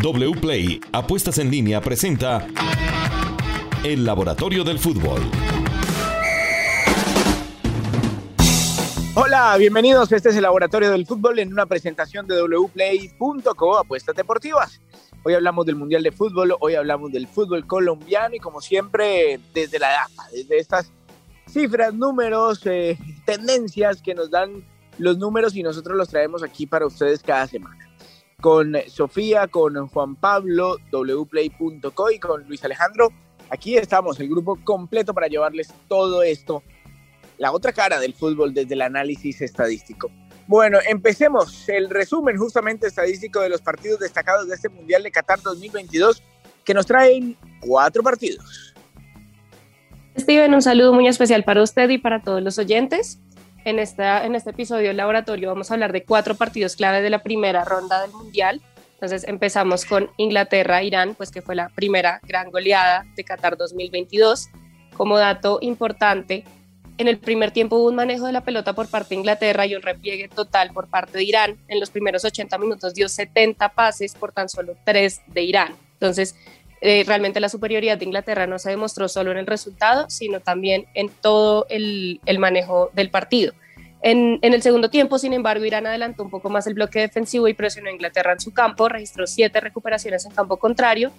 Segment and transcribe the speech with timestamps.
[0.00, 2.46] WPLAY Apuestas en línea presenta
[3.82, 5.20] El Laboratorio del Fútbol.
[9.16, 10.12] Hola, bienvenidos.
[10.12, 14.80] Este es el Laboratorio del Fútbol en una presentación de wplay.co Apuestas Deportivas.
[15.24, 19.80] Hoy hablamos del Mundial de Fútbol, hoy hablamos del fútbol colombiano y como siempre desde
[19.80, 20.92] la data, desde estas
[21.48, 22.96] cifras, números, eh,
[23.26, 24.64] tendencias que nos dan
[24.96, 27.87] los números y nosotros los traemos aquí para ustedes cada semana
[28.40, 33.08] con Sofía, con Juan Pablo, wplay.co y con Luis Alejandro.
[33.50, 36.62] Aquí estamos, el grupo completo para llevarles todo esto,
[37.38, 40.08] la otra cara del fútbol desde el análisis estadístico.
[40.46, 45.42] Bueno, empecemos el resumen justamente estadístico de los partidos destacados de este Mundial de Qatar
[45.42, 46.22] 2022
[46.64, 48.72] que nos traen cuatro partidos.
[50.16, 53.18] Steven, un saludo muy especial para usted y para todos los oyentes.
[53.64, 57.10] En, esta, en este episodio del laboratorio vamos a hablar de cuatro partidos clave de
[57.10, 58.60] la primera ronda del Mundial.
[58.94, 64.48] Entonces empezamos con Inglaterra-Irán, pues que fue la primera gran goleada de Qatar 2022.
[64.96, 66.44] Como dato importante,
[66.98, 69.76] en el primer tiempo hubo un manejo de la pelota por parte de Inglaterra y
[69.76, 71.56] un repliegue total por parte de Irán.
[71.68, 75.76] En los primeros 80 minutos dio 70 pases por tan solo 3 de Irán.
[75.92, 76.34] Entonces,
[76.80, 80.86] eh, realmente la superioridad de Inglaterra no se demostró solo en el resultado, sino también
[80.94, 83.52] en todo el, manejo del partido.
[84.00, 87.54] En, el segundo tiempo, sin embargo, Irán adelantó un poco más el bloque defensivo y
[87.54, 91.10] presionó a Inglaterra en su campo, registró siete recuperaciones en campo contrario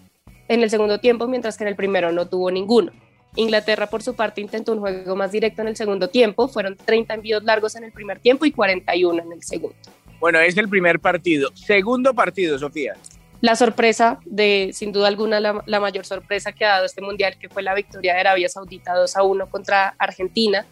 [0.47, 2.93] en el segundo tiempo, mientras que en el primero no tuvo ninguno.
[3.35, 7.13] Inglaterra, por su parte, intentó un juego más directo en el segundo tiempo, fueron 30
[7.13, 9.75] envíos largos en el primer tiempo y 41 en el segundo.
[10.19, 11.51] Bueno, es el primer partido.
[11.53, 12.95] Segundo partido, Sofía
[13.41, 17.49] la sorpresa de, sin duda alguna, la, mayor sorpresa que ha dado este mundial, que
[17.49, 20.65] fue la victoria de Arabia Saudita 2 a 1 contra Argentina,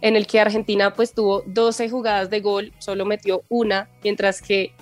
[0.00, 4.72] en el que Argentina pues tuvo 12 jugadas de gol, solo metió una, mientras que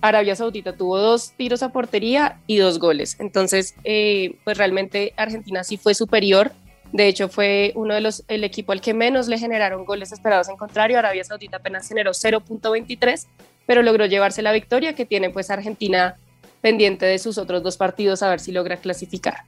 [0.00, 3.16] Arabia Saudita tuvo dos tiros a portería y dos goles.
[3.18, 6.52] Entonces, eh, pues realmente Argentina sí fue superior.
[6.92, 10.48] De hecho, fue uno de los, el equipo al que menos le generaron goles esperados.
[10.48, 13.26] En contrario, Arabia Saudita apenas generó 0.23,
[13.66, 16.16] pero logró llevarse la victoria que tiene pues Argentina
[16.60, 19.44] pendiente de sus otros dos partidos a ver si logra clasificar.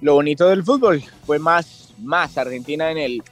[0.00, 3.22] Lo bonito del fútbol fue más, más Argentina en, el,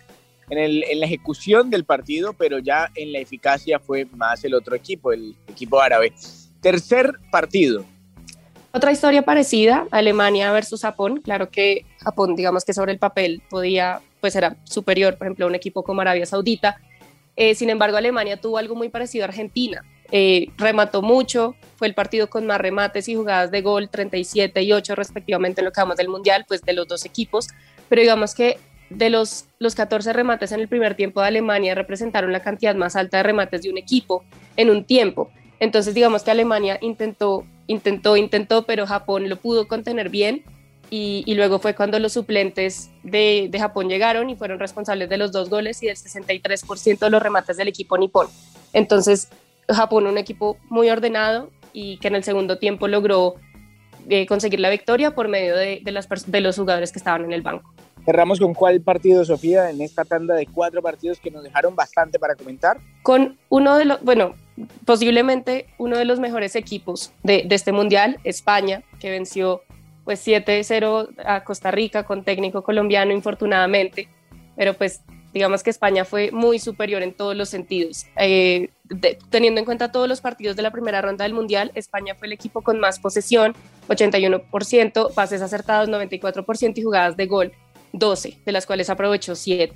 [0.51, 4.55] en, el, en la ejecución del partido, pero ya en la eficacia fue más el
[4.55, 6.13] otro equipo, el equipo árabe.
[6.61, 7.85] Tercer partido.
[8.73, 11.21] Otra historia parecida, Alemania versus Japón.
[11.21, 15.49] Claro que Japón, digamos que sobre el papel podía, pues era superior, por ejemplo, a
[15.49, 16.81] un equipo como Arabia Saudita.
[17.37, 19.85] Eh, sin embargo, Alemania tuvo algo muy parecido a Argentina.
[20.11, 24.73] Eh, remató mucho, fue el partido con más remates y jugadas de gol, 37 y
[24.73, 27.49] 8 respectivamente en lo que vamos del Mundial, pues de los dos equipos,
[27.89, 28.59] pero digamos que
[28.91, 32.97] de los, los 14 remates en el primer tiempo de Alemania representaron la cantidad más
[32.97, 34.25] alta de remates de un equipo
[34.57, 35.31] en un tiempo.
[35.59, 40.45] Entonces digamos que Alemania intentó, intentó, intentó, pero Japón lo pudo contener bien
[40.91, 45.33] y, luego fue cuando los suplentes de, de, Japón llegaron y fueron responsables de los
[45.33, 48.29] dos goles y del 63% de los remates del equipo nipón.
[48.73, 49.29] Entonces
[49.69, 53.35] Japón un equipo muy ordenado y que en el segundo tiempo logró
[54.09, 57.43] eh, conseguir la victoria por medio de, las, de los jugadores que estaban en el
[57.43, 57.73] banco.
[58.05, 62.19] Cerramos con cuál partido, Sofía, en esta tanda de cuatro partidos que nos dejaron bastante
[62.19, 62.77] para comentar.
[63.03, 64.35] Con uno de los, bueno,
[64.85, 69.63] posiblemente uno de los mejores equipos de, de este mundial, España, que venció
[70.05, 74.09] pues 7-0 a Costa Rica con técnico colombiano, infortunadamente,
[74.55, 75.01] pero pues
[75.34, 78.06] digamos que España fue muy superior en todos los sentidos.
[78.17, 78.71] Eh,
[79.31, 82.33] teniendo en cuenta todos los partidos de la primera ronda del Mundial, España fue el
[82.33, 83.55] equipo con más posesión,
[83.89, 87.53] 81%, pases acertados 94% y jugadas de gol
[87.93, 89.75] 12, de las cuales aprovechó 7.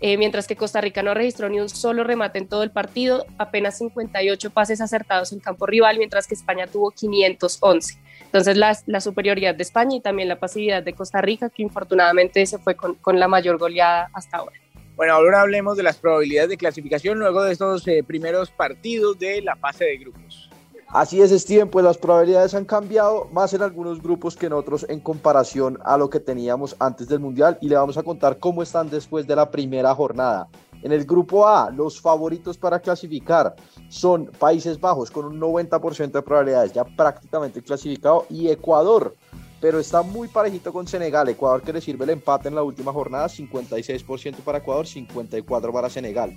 [0.00, 3.26] Eh, mientras que Costa Rica no registró ni un solo remate en todo el partido,
[3.36, 7.98] apenas 58 pases acertados en campo rival, mientras que España tuvo 511.
[8.24, 12.44] Entonces la, la superioridad de España y también la pasividad de Costa Rica, que infortunadamente
[12.46, 14.56] se fue con, con la mayor goleada hasta ahora.
[14.98, 19.40] Bueno, ahora hablemos de las probabilidades de clasificación luego de estos eh, primeros partidos de
[19.42, 20.50] la fase de grupos.
[20.88, 24.84] Así es, Steven, pues las probabilidades han cambiado más en algunos grupos que en otros
[24.88, 28.60] en comparación a lo que teníamos antes del Mundial y le vamos a contar cómo
[28.60, 30.48] están después de la primera jornada.
[30.82, 33.54] En el grupo A, los favoritos para clasificar
[33.88, 39.14] son Países Bajos con un 90% de probabilidades ya prácticamente clasificado y Ecuador
[39.60, 41.28] pero está muy parejito con Senegal.
[41.28, 45.90] Ecuador que le sirve el empate en la última jornada, 56% para Ecuador, 54% para
[45.90, 46.32] Senegal.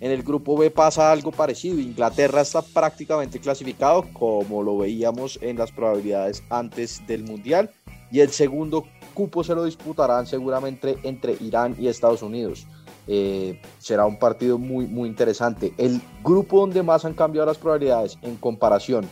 [0.00, 1.78] En el grupo B pasa algo parecido.
[1.78, 7.70] Inglaterra está prácticamente clasificado, como lo veíamos en las probabilidades antes del Mundial.
[8.10, 8.84] Y el segundo
[9.14, 12.66] cupo se lo disputarán seguramente entre Irán y Estados Unidos.
[13.06, 15.72] Eh, será un partido muy, muy interesante.
[15.78, 19.08] El grupo donde más han cambiado las probabilidades en comparación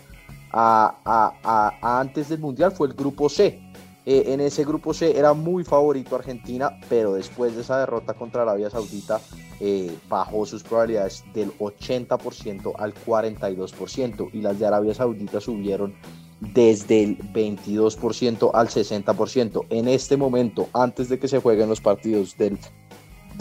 [0.53, 3.61] a, antes del Mundial fue el grupo C.
[4.05, 8.43] Eh, en ese grupo C era muy favorito Argentina, pero después de esa derrota contra
[8.43, 9.21] Arabia Saudita
[9.61, 15.95] eh, bajó sus probabilidades del 80% al 42% y las de Arabia Saudita subieron
[16.41, 19.67] desde el 22% al 60%.
[19.71, 22.59] En este momento, antes de que se jueguen los partidos del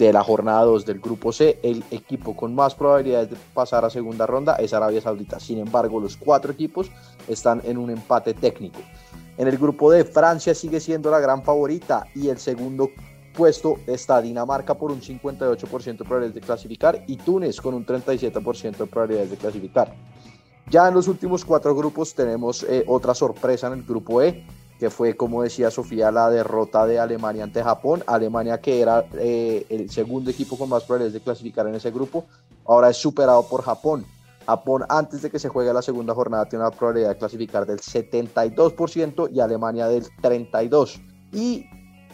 [0.06, 3.90] de la jornada 2 del grupo C, el equipo con más probabilidades de pasar a
[3.90, 5.38] segunda ronda es Arabia Saudita.
[5.38, 6.90] Sin embargo, los cuatro equipos
[7.28, 8.80] están en un empate técnico.
[9.38, 12.90] En el grupo D, Francia sigue siendo la gran favorita y el segundo
[13.32, 18.76] puesto está Dinamarca por un 58% de probabilidades de clasificar y Túnez con un 37%
[18.76, 19.94] de probabilidades de clasificar.
[20.68, 24.44] Ya en los últimos cuatro grupos tenemos eh, otra sorpresa en el grupo E
[24.82, 28.02] que fue, como decía Sofía, la derrota de Alemania ante Japón.
[28.04, 32.24] Alemania, que era eh, el segundo equipo con más probabilidades de clasificar en ese grupo,
[32.64, 34.04] ahora es superado por Japón.
[34.44, 37.78] Japón, antes de que se juegue la segunda jornada, tiene una probabilidad de clasificar del
[37.78, 41.00] 72% y Alemania del 32%.
[41.32, 41.64] Y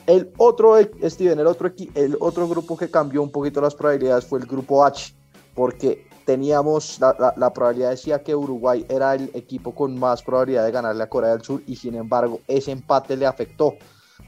[0.06, 4.41] el otro, Steven, el otro, el otro grupo que cambió un poquito las probabilidades fue
[4.41, 5.14] el grupo H,
[5.55, 11.03] porque teníamos, la, probabilidad decía que Uruguay era el equipo con más probabilidad de ganarle
[11.03, 13.77] a Corea del Sur y sin embargo ese empate le afectó.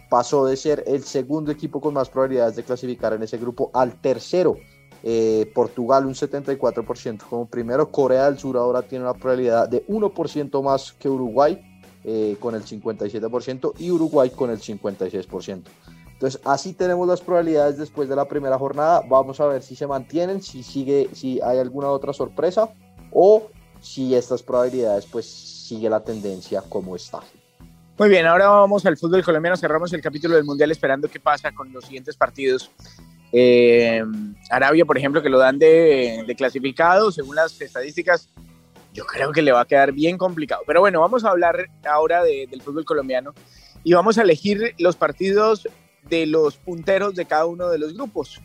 [0.09, 4.01] Pasó de ser el segundo equipo con más probabilidades de clasificar en ese grupo al
[4.01, 4.57] tercero.
[5.03, 10.63] Eh, Portugal un 74% como primero, Corea del Sur ahora tiene una probabilidad de 1%
[10.63, 11.61] más que Uruguay
[12.03, 15.65] eh, con el 57% y Uruguay con el 56%.
[16.21, 19.03] Entonces, así tenemos las probabilidades después de la primera jornada.
[19.09, 22.69] Vamos a ver si se mantienen, si sigue, si hay alguna otra sorpresa
[23.11, 23.49] o
[23.81, 27.21] si estas probabilidades pues sigue la tendencia como está.
[27.99, 29.57] Muy bien, ahora vamos al fútbol colombiano.
[29.57, 32.71] Cerramos el capítulo del Mundial esperando qué pasa con los siguientes partidos.
[33.33, 34.05] Eh,
[34.51, 38.29] Arabia, por ejemplo, que lo dan de, clasificado, según las estadísticas,
[38.93, 40.65] yo creo que le va a quedar bien complicado.
[40.67, 43.33] Pero bueno, vamos a hablar ahora del fútbol colombiano
[43.85, 45.67] y vamos a elegir los partidos
[46.09, 48.41] de los punteros de cada uno de los grupos.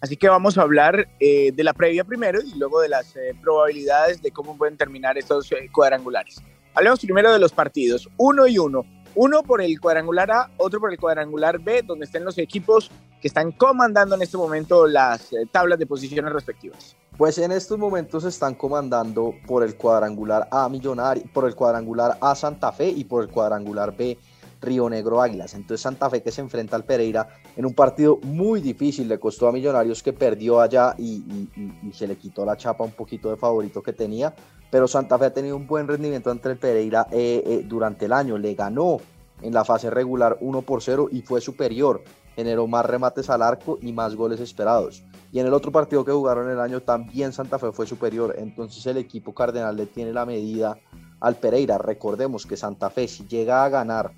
[0.00, 3.34] Así que vamos a hablar eh, de la previa primero y luego de las eh,
[3.40, 6.40] probabilidades de cómo pueden terminar estos eh, cuadrangulares.
[6.74, 8.84] Hablemos primero de los partidos, uno y uno.
[9.14, 12.90] Uno por el cuadrangular A, otro por el cuadrangular B, donde estén los equipos
[13.20, 16.94] que están comandando en este momento las tablas de posiciones respectivas.
[17.16, 22.36] Pues en estos momentos están comandando por el cuadrangular A Millonario, por el cuadrangular A
[22.36, 24.16] Santa Fe y por el cuadrangular B
[24.60, 25.54] Río Negro Águilas.
[25.54, 29.48] Entonces Santa Fe que se enfrenta al Pereira en un partido muy difícil, le costó
[29.48, 31.48] a Millonarios que perdió allá y,
[31.92, 34.34] se le quitó la chapa un poquito de favorito que tenía,
[34.70, 38.12] pero Santa Fe ha tenido un buen rendimiento entre el Pereira eh, eh, durante el
[38.12, 38.98] año, le ganó
[39.42, 42.02] en la fase regular 1 por 0 y fue superior,
[42.34, 45.02] generó más remates al arco y más goles esperados.
[45.32, 48.84] Y en el otro partido que jugaron el año también Santa Fe fue superior, entonces
[48.86, 50.78] el equipo cardenal le tiene la medida
[51.20, 51.78] al Pereira.
[51.78, 54.12] Recordemos que Santa Fe si llega a ganar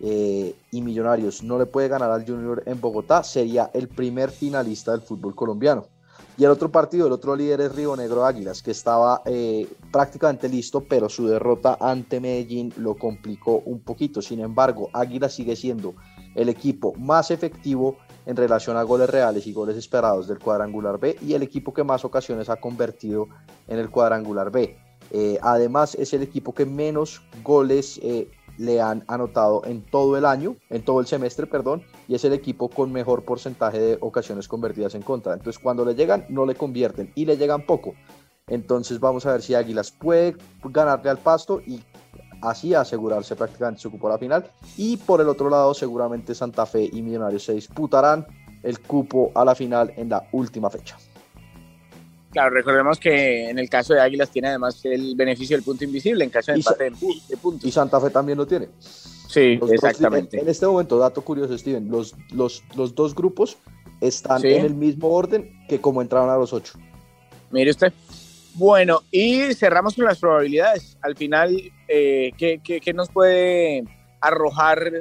[0.00, 4.92] eh, y Millonarios no le puede ganar al Junior en Bogotá, sería el primer finalista
[4.92, 5.86] del fútbol colombiano.
[6.38, 10.48] Y el otro partido, el otro líder es Río Negro Águilas, que estaba eh, prácticamente
[10.48, 14.22] listo, pero su derrota ante Medellín lo complicó un poquito.
[14.22, 15.94] Sin embargo, Águilas sigue siendo
[16.36, 21.16] el equipo más efectivo en relación a goles reales y goles esperados del cuadrangular B
[21.20, 23.26] y el equipo que más ocasiones ha convertido
[23.66, 24.78] en el cuadrangular B.
[25.10, 27.98] Eh, además, es el equipo que menos goles
[28.58, 32.32] le han anotado en todo el año, en todo el semestre, perdón, y es el
[32.32, 35.32] equipo con mejor porcentaje de ocasiones convertidas en contra.
[35.32, 37.94] Entonces, cuando le llegan, no le convierten y le llegan poco.
[38.48, 41.80] Entonces, vamos a ver si Águilas puede ganarle al pasto y
[42.42, 44.50] así asegurarse prácticamente su cupo a la final.
[44.76, 48.26] Y por el otro lado, seguramente Santa Fe y Millonarios se disputarán
[48.62, 50.96] el cupo a la final en la última fecha.
[52.30, 56.24] Claro, recordemos que en el caso de Águilas tiene además el beneficio del punto invisible
[56.24, 57.64] en caso de empate de, puntos.
[57.64, 58.68] Y Santa Fe también lo tiene.
[58.80, 60.40] Sí, exactamente.
[60.40, 63.56] en, este momento, dato curioso, Steven, los, los, los dos grupos
[64.00, 66.78] están en el mismo orden que como entraron a los ocho.
[67.50, 67.92] Mire usted.
[68.54, 70.96] Bueno, y cerramos con las probabilidades.
[71.00, 73.84] Al final, eh, ¿qué, qué, qué nos puede
[74.20, 74.92] arrojar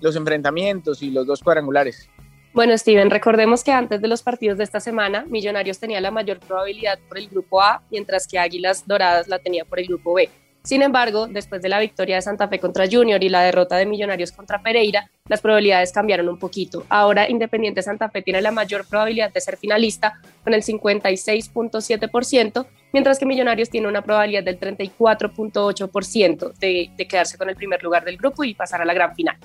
[0.00, 2.08] los enfrentamientos y los dos cuadrangulares?
[2.56, 6.40] Bueno, Steven, recordemos que antes de los partidos de esta semana, Millonarios tenía la mayor
[6.40, 10.30] probabilidad por el grupo A, mientras que Águilas Doradas la tenía por el grupo B.
[10.62, 13.84] Sin embargo, después de la victoria de Santa Fe contra Junior y la derrota de
[13.84, 16.86] Millonarios contra Pereira, las probabilidades cambiaron un poquito.
[16.88, 23.18] Ahora Independiente Santa Fe tiene la mayor probabilidad de ser finalista con el 56.7%, mientras
[23.18, 28.16] que Millonarios tiene una probabilidad del 34.8% de, de quedarse con el primer lugar del
[28.16, 29.36] grupo y pasar a la gran final.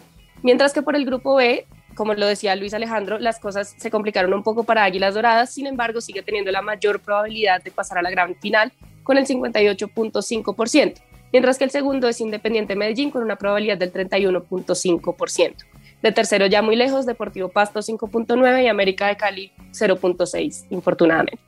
[0.44, 4.34] Mientras que por el grupo B, como lo decía Luis Alejandro, las cosas se complicaron
[4.34, 8.02] un poco para Águilas Doradas, sin embargo sigue teniendo la mayor probabilidad de pasar a
[8.02, 8.72] la gran final
[9.04, 11.02] con el 58.5%.
[11.32, 15.56] mientras que el segundo es Independiente Medellín con una probabilidad del 31.5%.
[16.02, 21.40] De tercero ya muy lejos, Deportivo Pasto 5.9 y América de Cali 0.6, infortunadamente.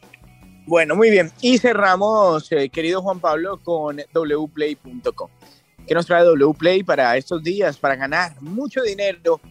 [0.66, 1.32] Bueno, muy bien.
[1.42, 5.30] Y cerramos, eh, querido Juan Pablo, con wplay.com.
[5.86, 7.78] ¿Qué nos trae wplay para estos días?
[7.78, 9.42] Para ganar mucho dinero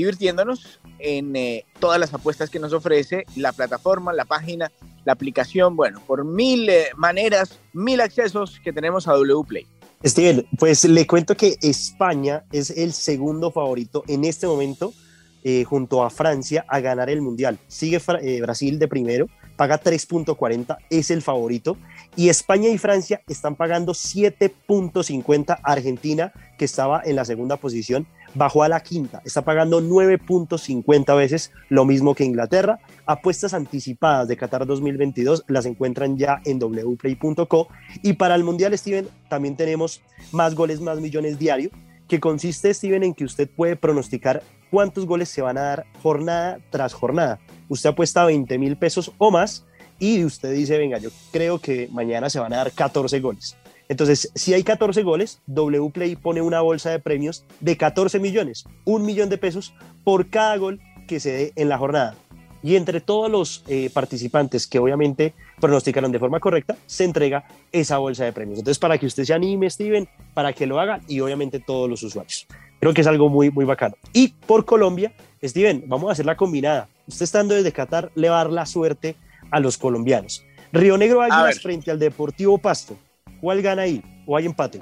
[0.00, 4.72] divirtiéndonos en eh, todas las apuestas que nos ofrece la plataforma, la página,
[5.04, 5.76] la aplicación.
[5.76, 9.66] Bueno, por mil eh, maneras, mil accesos que tenemos a wplay.
[10.04, 14.94] Steven, pues le cuento que España es el segundo favorito en este momento
[15.42, 17.58] eh, junto a Francia a ganar el Mundial.
[17.66, 19.26] Sigue eh, Brasil de primero,
[19.56, 21.78] paga 3.40, es el favorito.
[22.14, 25.60] Y España y Francia están pagando 7.50.
[25.62, 31.52] Argentina, que estaba en la segunda posición, bajó a la quinta, está pagando 9.50 veces
[31.68, 32.78] lo mismo que Inglaterra.
[33.06, 37.68] Apuestas anticipadas de Qatar 2022 las encuentran ya en wplay.co.
[38.02, 41.70] Y para el Mundial, Steven, también tenemos más goles, más millones diario,
[42.08, 46.58] que consiste, Steven, en que usted puede pronosticar cuántos goles se van a dar jornada
[46.70, 47.40] tras jornada.
[47.68, 49.64] Usted apuesta 20 mil pesos o más
[49.98, 53.56] y usted dice, venga, yo creo que mañana se van a dar 14 goles.
[53.90, 59.04] Entonces, si hay 14 goles, Wplay pone una bolsa de premios de 14 millones, un
[59.04, 62.14] millón de pesos por cada gol que se dé en la jornada.
[62.62, 67.98] Y entre todos los eh, participantes que obviamente pronosticaron de forma correcta, se entrega esa
[67.98, 68.60] bolsa de premios.
[68.60, 72.00] Entonces, para que usted se anime, Steven, para que lo haga y obviamente todos los
[72.04, 72.46] usuarios.
[72.78, 73.96] Creo que es algo muy, muy bacano.
[74.12, 76.88] Y por Colombia, Steven, vamos a hacer la combinada.
[77.08, 79.16] Usted estando desde Qatar le va a dar la suerte
[79.50, 80.44] a los colombianos.
[80.72, 82.96] Río Negro Águilas frente al Deportivo Pasto.
[83.40, 84.02] ¿Cuál gana ahí?
[84.26, 84.80] ¿O hay empate?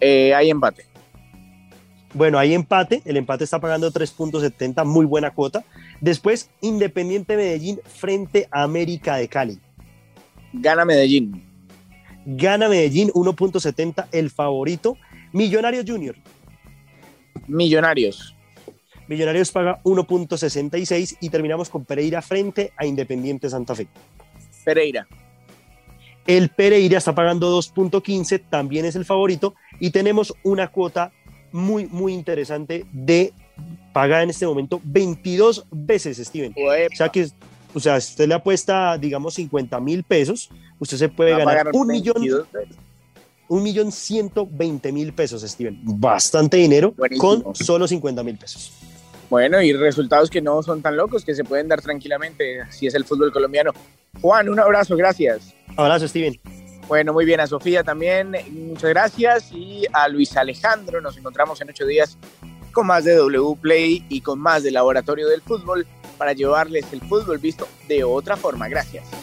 [0.00, 0.84] Eh, hay empate.
[2.14, 3.02] Bueno, hay empate.
[3.04, 5.64] El empate está pagando 3.70, muy buena cuota.
[6.00, 9.58] Después, Independiente Medellín frente a América de Cali.
[10.52, 11.42] Gana Medellín.
[12.26, 14.96] Gana Medellín 1.70, el favorito.
[15.32, 16.16] Millonarios Junior.
[17.46, 18.36] Millonarios.
[19.08, 23.88] Millonarios paga 1.66 y terminamos con Pereira frente a Independiente Santa Fe.
[24.64, 25.06] Pereira.
[26.26, 29.54] El Pereira está pagando 2.15, también es el favorito.
[29.80, 31.12] Y tenemos una cuota
[31.50, 33.32] muy, muy interesante de
[33.92, 36.54] paga en este momento 22 veces, Steven.
[36.56, 37.28] O sea que,
[37.74, 41.86] o sea, si usted le apuesta, digamos, 50 mil pesos, usted se puede ganar un
[41.88, 42.16] millón,
[43.48, 45.78] un millón 120 mil pesos, Steven.
[45.82, 48.72] Bastante dinero con solo 50 mil pesos.
[49.32, 52.94] Bueno, y resultados que no son tan locos, que se pueden dar tranquilamente, si es
[52.94, 53.72] el fútbol colombiano.
[54.20, 55.54] Juan, un abrazo, gracias.
[55.74, 56.38] Abrazo, Steven.
[56.86, 59.50] Bueno, muy bien, a Sofía también, muchas gracias.
[59.50, 62.18] Y a Luis Alejandro, nos encontramos en ocho días
[62.72, 65.86] con más de W Play y con más del Laboratorio del Fútbol
[66.18, 68.68] para llevarles el fútbol visto de otra forma.
[68.68, 69.21] Gracias.